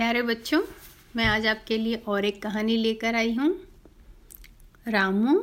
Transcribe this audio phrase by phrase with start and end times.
[0.00, 0.60] प्यारे बच्चों,
[1.16, 3.48] मैं आज आपके लिए और एक कहानी लेकर आई हूँ।
[4.88, 5.34] रामू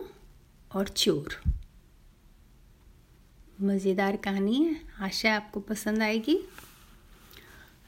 [0.71, 1.35] और चोर।
[3.61, 6.37] मज़ेदार कहानी है, आशा आपको पसंद आएगी।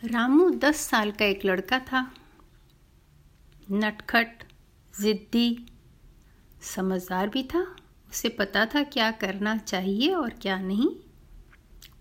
[0.04, 2.02] रामू दस साल का एक लड़का था।
[3.72, 4.44] नटखट,
[4.94, 5.66] ज़िद्दी,
[6.76, 7.64] समझदार भी था।
[8.10, 10.90] उसे पता था क्या करना चाहिए और क्या नहीं,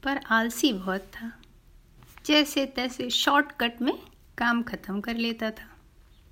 [0.04, 1.32] पर आलसी बहुत था।
[2.26, 3.92] जैसे तैसे शॉर्टकट में
[4.38, 5.76] काम ख़त्म कर लेता था।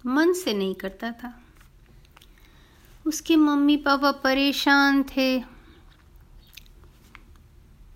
[0.07, 1.43] मन से नहीं करता था।
[3.07, 5.43] उसके मम्मी पापा परेशान थे।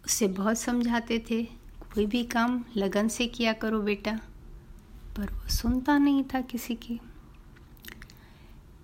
[0.07, 1.43] उसे बहुत समझाते थे,
[1.95, 4.21] कोई भी काम लगन से किया करो बेटा।
[5.17, 7.01] पर वो सुनता नहीं था किसी की।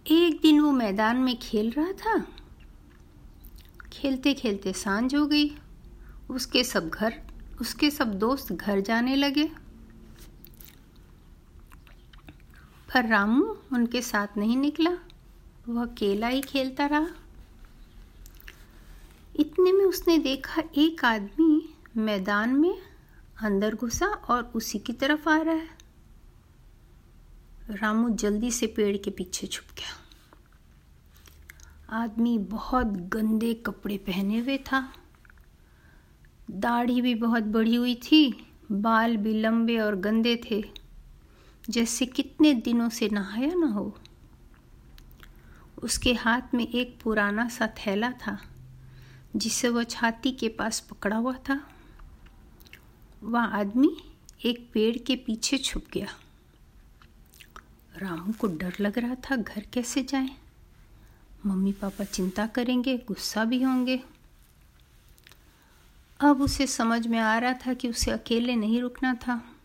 [0.06, 2.28] एक दिन वो मैदान में खेल रहा था।
[3.92, 5.56] खेलते खेलते साँझ हो गई।
[6.30, 7.22] उसके सब घर,
[7.60, 9.65] उसके सब दोस्त घर जाने लगे।
[12.94, 14.90] पर रामू उनके साथ नहीं निकला।
[15.68, 17.08] वह अकेला ही खेलता रहा।
[19.36, 22.78] इतने में उसने देखा एक आदमी मैदान में
[23.38, 25.68] अंदर घुसा और उसी की तरफ़ आ रहा है।
[27.70, 30.02] रामू जल्दी से पेड़ के पीछे छुप गया।
[32.02, 34.92] आदमी बहुत गंदे कपड़े पहने हुए था।
[36.50, 40.85] दाढ़ी भी बहुत बड़ी हुई थी, बाल भी लंबे और गंदे थे।
[41.70, 43.98] जैसे कितने दिनों से नहाया ना हो।
[45.82, 48.42] उसके हाथ में एक पुराना सा थैला था,
[49.36, 51.70] जिसे वह छाती के पास पकड़ा हुआ था।
[53.22, 53.96] वह आदमी
[54.44, 56.08] एक पेड़ के पीछे छुप गया।
[57.96, 60.28] रामू को डर लग रहा था, घर कैसे जाए?
[61.46, 64.02] मम्मी पापा चिंता करेंगे, गुस्सा भी होंगे।
[66.20, 69.55] अब उसे समझ में आ रहा था कि उसे अकेले नहीं रुकना था।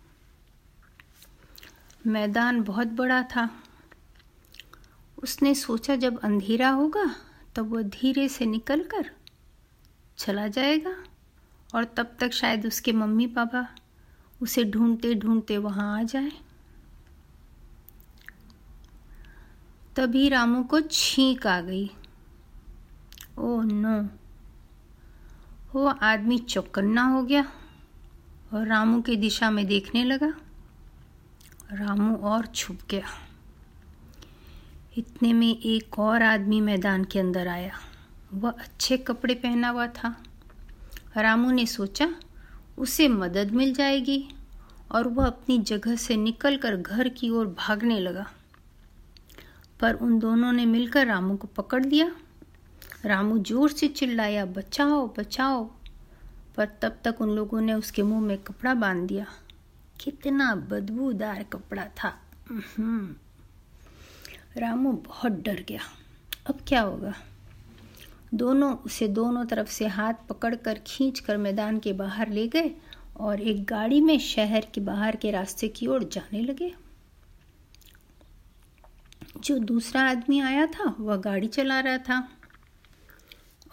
[2.08, 3.64] मैदान बहुत बड़ा था।
[5.24, 7.16] उसने सोचा, जब अंधेरा होगा,
[7.56, 9.12] तब वह धीरे से निकल कर
[10.18, 10.96] चला जाएगा
[11.76, 13.68] और तब तक शायद उसके मम्मी पापा
[14.42, 16.32] उसे ढूंढते ढूंढते वहाँ आ जाए।
[19.96, 21.92] तभी रामू को छींक आ गई।
[23.38, 24.10] Oh no.
[25.74, 27.52] वो आदमी चौकन्ना हो गया
[28.54, 30.34] और रामू की दिशा में देखने लगा।
[31.74, 33.08] रामू और छुप गया।
[34.98, 37.72] इतने में एक और आदमी मैदान के अंदर आया।
[38.34, 40.24] वह अच्छे कपड़े पहना हुआ था।
[41.18, 42.16] रामू ने सोचा,
[42.78, 44.30] उसे मदद मिल जाएगी
[44.92, 48.32] और वह अपनी जगह से निकलकर घर की ओर भागने लगा।
[49.80, 52.12] पर उन दोनों ने मिलकर रामू को पकड़ दिया
[53.06, 55.72] रामू ज़ोर से चिल्लाया, बचाओ बचाओ।
[56.58, 59.26] पर तब तक उन लोगों ने उसके मुँह में कपड़ा बाँध दिया।
[60.02, 62.22] कितना बदबूदार कपड़ा था।
[64.58, 65.82] रामू बहुत डर गया।
[66.48, 67.14] अब क्या होगा?
[68.34, 72.72] दोनों उसे दोनों तरफ़ से हाथ पकड़कर खींचकर मैदान के बाहर ले गए
[73.18, 76.74] और एक गाड़ी में शहर के बाहर के रास्ते की ओर जाने लगे।
[79.38, 82.30] जो दूसरा आदमी आया था, वह गाड़ी चला रहा था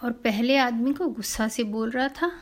[0.05, 2.33] और पहले आदमी को गुस्सा से बोल रहा था,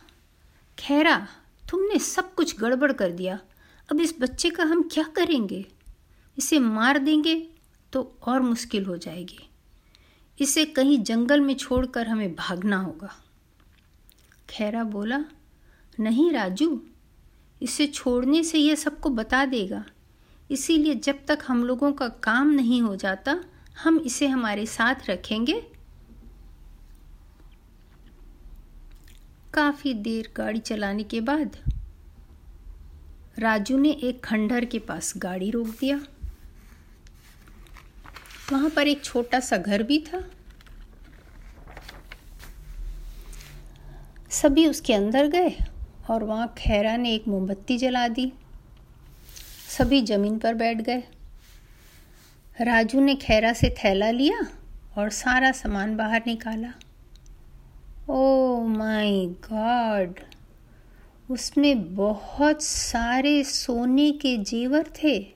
[0.78, 1.28] खैरा,
[1.70, 3.38] तुमने सब कुछ गड़बड़ कर दिया।
[3.91, 5.66] अब इस बच्चे का हम क्या करेंगे?
[6.38, 7.48] इसे मार देंगे
[7.92, 9.38] तो और मुश्किल हो जाएगी।
[10.41, 13.22] इसे कहीं जंगल में छोड़कर हमें भागना होगा।
[14.50, 15.24] खैरा बोला,
[16.00, 16.80] नहीं राजू,
[17.62, 19.84] इसे छोड़ने से यह सबको बता देगा।
[20.50, 23.41] इसीलिए जब तक हम लोगों का काम नहीं हो जाता,
[23.82, 25.66] हम इसे हमारे साथ रखेंगे।
[29.54, 31.75] काफ़ी देर गाड़ी चलाने के बाद
[33.38, 35.97] राजू ने एक खंडहर के पास गाड़ी रोक दिया।
[38.52, 40.22] वहाँ पर एक छोटा सा घर भी था।
[44.30, 45.56] सभी उसके अंदर गए
[46.10, 48.32] और वहाँ खैरा ने एक मोमबत्ती जला दी।
[49.78, 51.03] सभी ज़मीन पर बैठ गए।
[52.60, 54.47] राजू ने खैरा से थैला लिया
[54.98, 56.72] और सारा सामान बाहर निकाला।
[58.09, 60.21] ओ माय गॉड
[61.31, 65.34] उसमें बहुत सारे सोने के जेवर थे,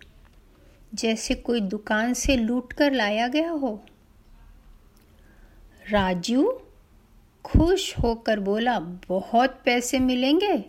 [0.94, 3.84] जैसे कोई दुकान से लूट कर लाया गया हो।
[5.90, 6.60] राजू
[7.44, 10.64] खुश होकर बोला, बहुत पैसे मिलेंगे?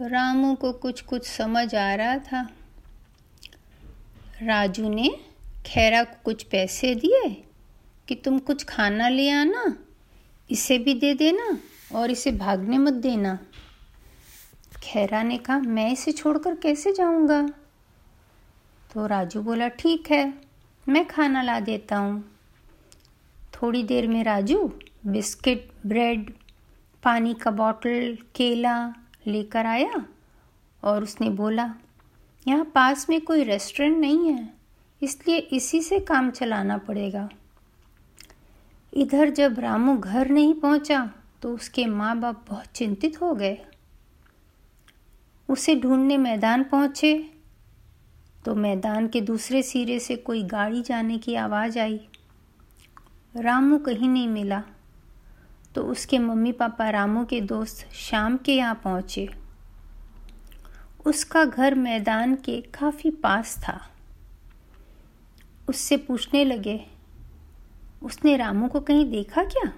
[0.00, 2.48] रामू को कुछ कुछ समझ आ रहा था।
[4.42, 5.10] राजू ने,
[5.66, 7.44] खैरा को कुछ पैसे दिए
[8.08, 9.78] कि तुम कुछ खाना ले आना,
[10.50, 11.58] इसे भी दे देना
[11.98, 13.38] और इसे भागने मत देना।
[14.86, 17.40] खैरा ने कहा मैं इसे छोड़कर कैसे जाऊँगा?
[18.90, 20.32] तो राजू बोला, ठीक है,
[20.86, 22.24] मैं खाना ला देता हूँ।
[23.54, 24.58] थोड़ी देर में राजू,
[25.06, 26.30] बिस्किट, ब्रेड,
[27.02, 28.76] पानी का बॉटल, केला
[29.26, 30.04] लेकर आया
[30.82, 31.72] और उसने बोला,
[32.46, 34.48] यहाँ पास में कोई रेस्टोरेंट नहीं है,
[35.02, 37.28] इसलिए इसी से काम चलाना पड़ेगा।
[38.92, 41.08] इधर जब रामू घर नहीं पहुँचा
[41.42, 43.58] तो उसके माँ बाप बहुत चिंतित हो गए।
[45.48, 47.30] उसे ढूँढने मैदान पहुँचे।
[48.44, 52.00] तो मैदान के दूसरे सिरे से कोई गाड़ी जाने की आवाज़ आई।
[53.36, 54.62] रामू कहीं नहीं मिला।
[55.74, 59.28] तो उसके मम्मी पापा रामू के दोस्त शाम के यहाँ पहुँचे।
[61.06, 63.80] उसका घर मैदान के काफ़ी पास था।
[65.68, 66.80] उससे पूछने लगे,
[68.02, 69.72] उसने रामू को कहीं देखा क्या?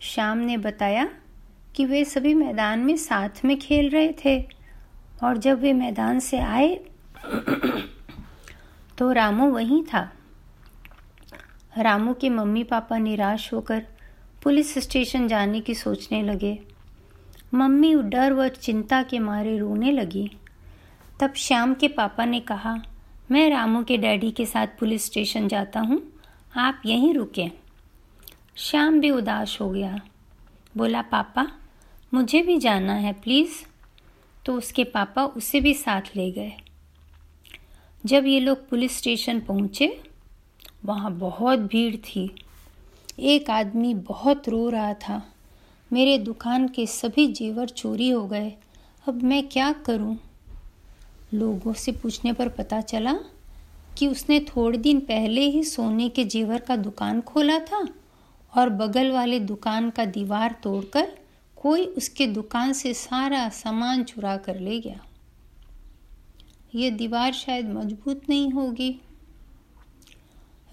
[0.00, 1.08] शाम ने बताया
[1.74, 4.59] कि वे सभी मैदान में साथ में खेल रहे थे।
[5.22, 6.74] और जब वे मैदान से आए
[8.98, 10.10] तो रामू वहीं था।
[11.78, 13.86] रामू के मम्मी पापा निराश होकर
[14.42, 16.58] पुलिस स्टेशन जाने की सोचने लगे।
[17.54, 20.30] मम्मी डर व चिंता के मारे रोने लगी।
[21.20, 22.76] तब श्याम के पापा ने कहा,
[23.30, 26.02] मैं रामू के डैडी के साथ पुलिस स्टेशन जाता हूँ,
[26.56, 27.50] आप यहीं रुकें।
[28.56, 30.00] श्याम भी उदास हो गया।
[30.76, 31.46] बोला, पापा,
[32.14, 33.69] मुझे भी जाना है, प्लीज़।
[34.46, 36.52] तो उसके पापा उसे भी साथ ले गए।
[38.06, 40.02] जब ये लोग पुलिस स्टेशन पहुँचे,
[40.84, 42.34] वहाँ बहुत भीड़ थी।
[43.18, 45.32] एक आदमी बहुत रो रहा था।
[45.92, 48.52] मेरे दुकान के सभी जेवर चोरी हो गए।
[49.08, 50.18] अब मैं क्या करूँ?
[51.34, 53.14] लोगों से पूछने पर पता चला
[53.98, 57.88] कि उसने थोड़े दिन पहले ही सोने के जेवर का दुकान खोला था
[58.56, 61.19] और बगल वाले दुकान का दीवार तोड़कर
[61.60, 65.00] कोई उसके दुकान से सारा सामान चुरा कर ले गया।
[66.74, 69.00] ये दीवार शायद मज़बूत नहीं होगी।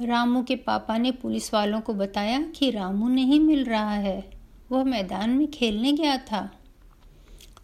[0.02, 4.30] रामू के पापा ने पुलिस वालों को बताया कि रामू नहीं मिल रहा है।
[4.72, 6.50] वह मैदान में खेलने गया था।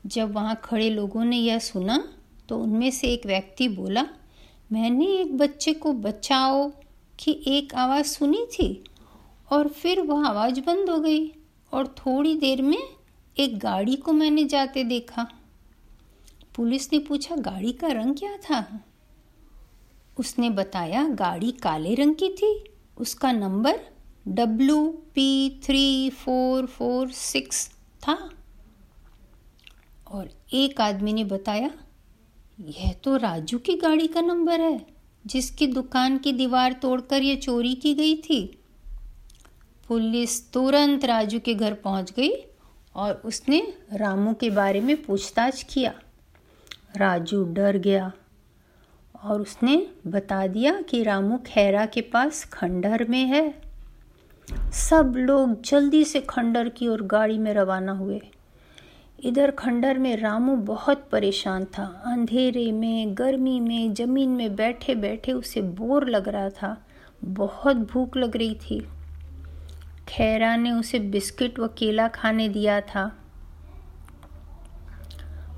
[0.05, 2.09] जब वहाँ खड़े लोगों ने यह सुना
[2.49, 4.05] तो उनमें से एक व्यक्ति बोला,
[4.71, 6.71] मैंने एक बच्चे को बचाओ।
[7.19, 8.83] की एक आवाज़ सुनी थी
[9.51, 11.31] और फिर वह आवाज़ बंद हो गई
[11.73, 12.77] और थोड़ी देर में
[13.39, 15.27] एक गाड़ी को मैंने जाते देखा।
[16.55, 18.85] पुलिस ने पूछा, गाड़ी का रंग क्या था?
[20.19, 22.63] उसने बताया, गाड़ी काले रंग की थी।
[22.97, 23.79] उसका number
[24.27, 27.67] W P three four four six
[28.01, 28.29] था।
[30.07, 31.71] और एक आदमी ने बताया,
[32.59, 34.85] यह तो राजू की गाड़ी का नंबर है,
[35.25, 38.59] जिसकी दुकान की दीवार तोड़कर यह चोरी की गई थी।
[39.87, 42.31] पुलिस तुरंत राजू के घर पहुँच गई
[42.95, 45.93] और उसने रामू के बारे में पूछताछ किया।
[46.97, 48.11] राजू डर गया
[49.23, 53.61] और उसने बता दिया कि रामू खैरा के पास खंडहर में है।
[54.71, 58.21] सब लोग जल्दी से खंडर की ओर गाड़ी में रवाना हुए।
[59.23, 65.31] इधर खंडर में रामू बहुत परेशान था। अंधेरे में, गर्मी में, ज़मीन में बैठे बैठे
[65.31, 66.85] उसे बोर लग रहा था।
[67.23, 68.87] बहुत भूख लग रही थी।
[70.07, 73.19] खैरा ने उसे बिस्किट व केला खाने दिया था।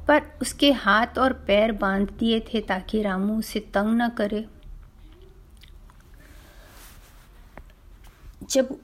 [0.07, 4.45] पर उसके हाथ और पैर बाँध दिए थे ताकि रामू उसे तंग न करे।
[8.49, 8.79] जब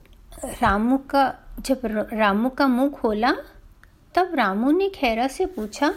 [0.62, 1.82] रामू का, जब
[2.14, 3.32] रामू का मुँह खोला,
[4.16, 5.94] तब रामू ने खैरा से पूछा,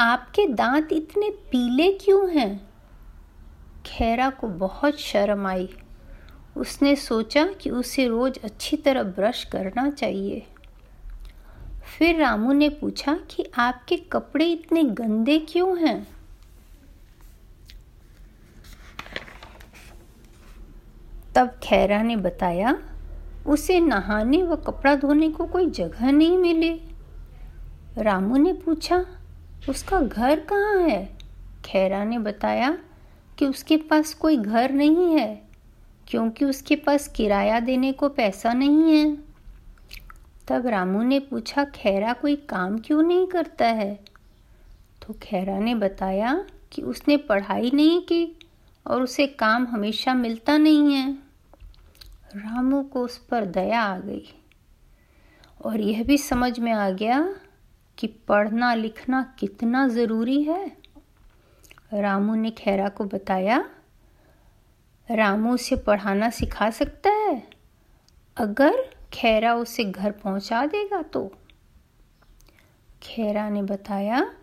[0.00, 2.68] आपके दांत इतने पीले क्यों हैं?
[3.86, 5.74] खैरा को बहुत शर्म आई।
[6.56, 10.46] उसने सोचा कि उसे रोज अच्छी तरह ब्रश करना चाहिए।
[11.98, 16.16] फिर रामू ने पूछा कि आपके कपड़े इतने गंदे क्यों हैं?
[21.34, 22.78] तब खैरा ने बताया,
[23.46, 26.80] उसे नहाने व कपड़ा धोने को कोई जगह नहीं मिली।
[27.98, 29.06] रामू ने पूछा,
[29.68, 31.18] उसका घर कहाँ है?
[31.64, 32.78] खैरा ने बताया
[33.38, 35.45] कि उसके पास कोई घर नहीं है।
[36.08, 39.18] क्योंकि उसके पास किराया देने को पैसा नहीं है।
[40.48, 44.00] तब रामू ने पूछा, खैरा कोई काम क्यों नहीं करता है?
[45.06, 48.38] तो खैरा ने बताया कि उसने पढ़ाई नहीं की
[48.86, 51.12] और उसे काम हमेशा मिलता नहीं है।
[52.36, 54.34] रामू को उस पर दया आ गई
[55.64, 57.34] और यह भी समझ में आ गया
[57.98, 60.76] कि पढ़ना लिखना कितना ज़रूरी है।
[61.94, 63.70] रामू ने खैरा को बताया
[65.10, 67.42] रामू उसे पढ़ाना सिखा सकता है?
[68.36, 71.32] अगर खैरा उसे घर पहुँचा देगा तो?
[73.02, 74.34] खैरा ने बताया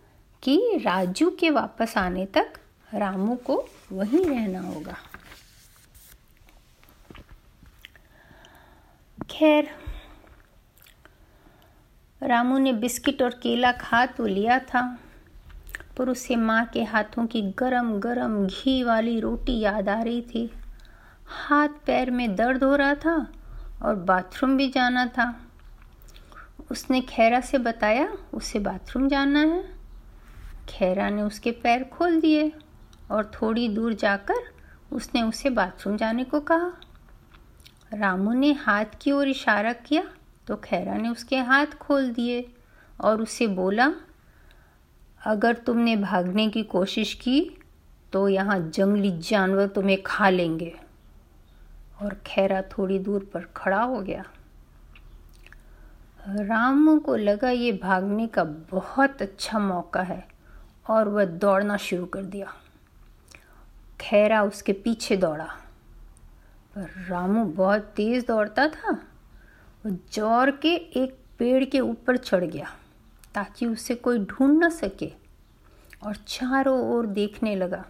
[0.44, 2.54] कि राजू के वापस आने तक
[2.94, 4.98] रामू को वहीं रहना होगा।
[9.30, 9.70] खैर,
[12.22, 15.00] रामू ने बिस्किट और केला खा तो लिया था।
[15.98, 20.50] पर उसे माँ के हाथों की गरम गरम घी वाली रोटी याद आ रही थी।
[21.48, 23.16] हाथ पैर में दर्द हो रहा था
[23.82, 25.34] और बाथरूम भी जाना था।
[26.72, 29.64] उसने खैरा से बताया, उसे बाथरूम जाना है।
[30.70, 32.52] खैरा ने उसके पैर खोल दिए
[33.12, 34.44] और थोड़ी दूर जाकर
[34.92, 36.72] उसने उसे बाथरूम जाने को कहा।
[37.94, 40.04] रामू ने हाथ की ओर इशारा किया
[40.48, 42.46] तो खैरा ने उसके हाथ खोल दिए
[43.02, 43.92] और उसे बोला
[45.24, 47.40] अगर तुमने भागने की कोशिश की
[48.14, 50.74] तो यहाँ जंगली जानवर तुम्हें खा लेंगे।
[52.02, 54.24] और खैरा थोड़ी दूर पर खड़ा हो गया।
[56.40, 60.26] रामू को लगा ये भागने का बहुत अच्छा मौका है,
[60.90, 62.54] और वह दौड़ना शुरू कर दिया।
[64.02, 65.48] खैरा उसके पीछे दौड़ा।
[66.76, 68.92] पर रामू बहुत तेज दौड़ता था
[69.84, 72.76] वो ज़ोर के एक पेड़ के ऊपर चढ़ गया।
[73.36, 75.12] ताकि उसे कोई ढूंढ न सके।
[76.04, 77.86] और चारों ओर देखने लगा।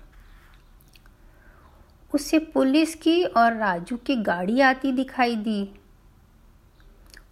[2.16, 5.70] उसे पुलिस की और राजू की गाड़ी आती दिखाई दी।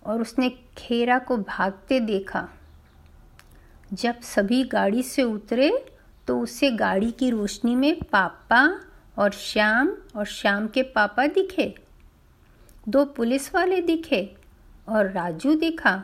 [0.05, 2.49] और उसने खेरा को भागते देखा।
[3.93, 5.95] जब सभी गाड़ी से उतरे
[6.27, 8.81] तो उसे गाड़ी की रोशनी में पापा
[9.17, 11.75] और श्याम और श्याम के पापा दिखे।
[12.89, 14.35] दो पुलिस वाले दिखे
[14.89, 16.03] और राजू दिखा।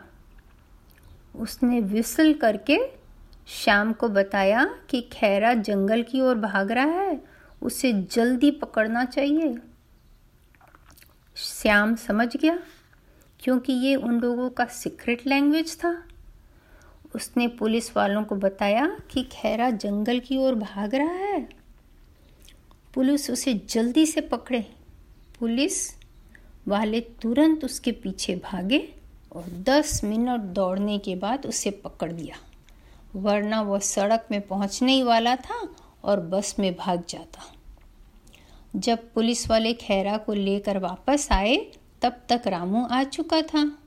[1.37, 2.79] उसने विसल करके
[3.47, 7.23] श्याम को बताया कि खैरा जंगल की ओर भाग रहा है,
[7.61, 9.55] उसे जल्दी पकड़ना चाहिए।
[11.35, 12.59] श्याम समझ गया,
[13.39, 16.03] क्योंकि ये उन लोगों का सीक्रेट लैंग्वेज था।
[17.15, 21.49] उसने पुलिस वालों को बताया कि खैरा जंगल की ओर भाग रहा है।
[22.93, 24.71] पुलिस उसे जल्दी से पकड़े।
[25.39, 25.97] पुलिस
[26.67, 28.96] वाले तुरंत उसके पीछे भागे।
[29.31, 32.35] और दस मिनट दौड़ने के बाद उसे पकड़ लिया।
[33.15, 37.41] वरना वह सड़क में पहुँचने ही वाला था और बस में भाग जाता।
[38.75, 43.77] जब पुलिस वाले खैरा को लेकर वापस आए, तब तक रामू आ चुका था।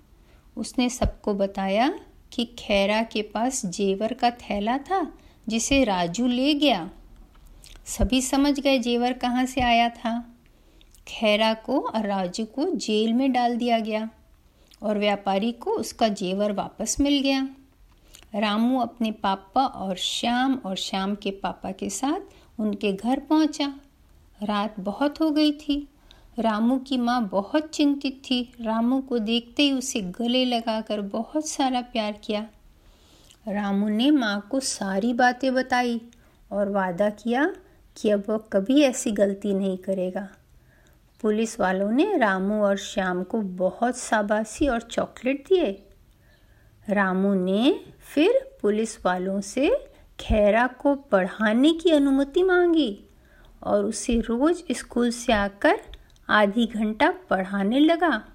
[0.56, 2.00] उसने सबको बताया
[2.32, 5.12] कि खैरा के पास जेवर का थैला था,
[5.48, 6.90] जिसे राजू ले गया।
[7.84, 10.34] सभी समझ गए जेवर कहाँ से आया था।
[11.08, 14.10] खैरा को और राजू को जेल में डाल दिया गया।
[14.82, 17.48] और व्यापारी को उसका जेवर वापस मिल गया।
[18.34, 23.74] रामू अपने पापा और श्याम और श्याम के पापा के साथ उनके घर पहुँचा।
[24.42, 25.88] रात बहुत हो गई थी।
[26.38, 31.80] रामू की माँ बहुत चिंतित थी। रामू को देखते ही उसे गले लगाकर बहुत सारा
[31.80, 32.46] प्यार किया।
[33.48, 36.00] रामू ने माँ को सारी बातें बताई
[36.52, 37.54] और वादा किया
[37.96, 40.28] कि अब वह कभी ऐसी गलती नहीं करेगा।
[41.20, 45.86] पुलिस वालों ने रामू और श्याम को बहुत शाबाशी और चॉकलेट दिए।
[46.88, 47.80] रामू ने
[48.14, 49.88] फिर पुलिस वालों से
[50.20, 53.04] खैरा को पढ़ाने की अनुमति मांगी
[53.62, 55.80] और उसे रोज स्कूल से आकर
[56.28, 58.28] आधी घंटा पढ़ाने लगा।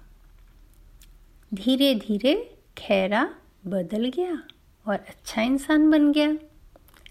[1.54, 3.34] धीरे धीरे खैरा
[3.66, 4.42] बदल गया
[4.86, 6.36] और अच्छा इंसान बन गया।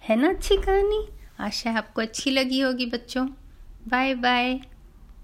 [0.02, 1.08] है ना अच्छी कहानी?
[1.40, 3.28] आशा आपको अच्छी लगी होगी बच्चों।
[3.88, 4.60] Bye bye